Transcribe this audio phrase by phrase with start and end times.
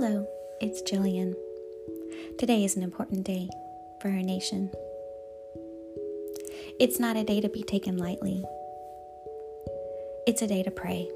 [0.00, 1.34] it's Jillian.
[2.38, 3.46] Today is an important day
[4.00, 4.70] for our nation.
[6.80, 8.42] It's not a day to be taken lightly,
[10.26, 11.10] it's a day to pray.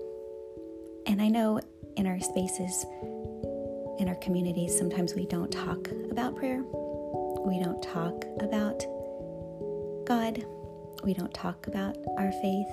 [1.07, 1.59] And I know
[1.97, 2.85] in our spaces,
[3.99, 6.63] in our communities, sometimes we don't talk about prayer.
[6.63, 8.85] We don't talk about
[10.07, 10.45] God.
[11.03, 12.69] We don't talk about our faith.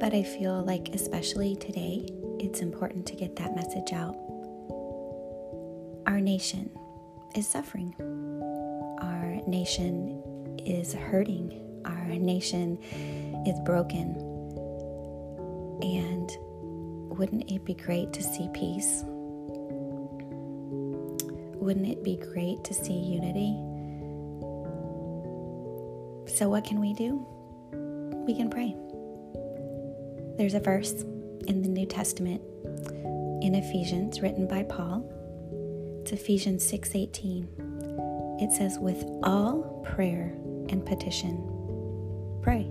[0.00, 2.08] But I feel like, especially today,
[2.40, 4.16] it's important to get that message out.
[6.06, 6.70] Our nation
[7.36, 7.94] is suffering.
[9.00, 11.80] Our nation is hurting.
[11.84, 12.78] Our nation
[13.46, 14.16] is broken.
[15.82, 16.30] And
[17.16, 19.04] wouldn't it be great to see peace?
[21.62, 23.54] Wouldn't it be great to see unity?
[26.36, 27.24] So, what can we do?
[28.26, 28.74] We can pray.
[30.36, 31.04] There's a verse
[31.46, 32.42] in the New Testament
[33.42, 35.08] in Ephesians written by Paul.
[36.02, 37.46] It's Ephesians 6:18.
[38.40, 40.34] It says with all prayer
[40.68, 41.36] and petition
[42.42, 42.66] pray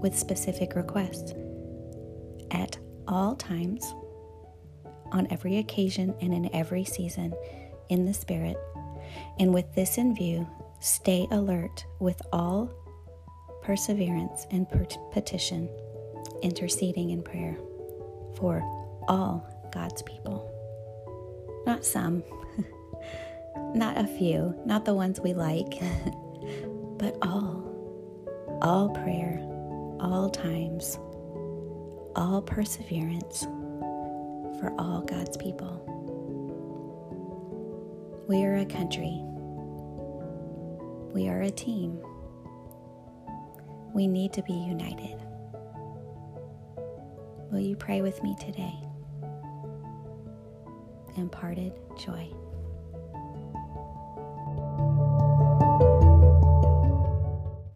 [0.00, 1.34] with specific requests
[2.50, 3.84] at all times
[5.12, 7.34] on every occasion and in every season
[7.90, 8.56] in the spirit
[9.38, 10.48] and with this in view
[10.80, 12.72] stay alert with all
[13.62, 14.66] perseverance and
[15.12, 15.68] petition
[16.42, 17.58] interceding in prayer
[18.34, 18.62] for
[19.08, 20.49] all God's people.
[21.70, 22.24] Not some,
[23.76, 25.78] not a few, not the ones we like,
[26.98, 27.64] but all.
[28.60, 29.38] All prayer,
[30.00, 30.98] all times,
[32.16, 33.42] all perseverance
[34.58, 35.86] for all God's people.
[38.28, 39.22] We are a country.
[41.14, 42.00] We are a team.
[43.94, 45.22] We need to be united.
[47.52, 48.89] Will you pray with me today?
[51.16, 52.28] Imparted joy.